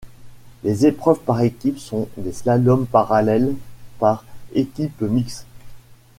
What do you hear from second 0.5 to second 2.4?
Les épreuves par équipe sont des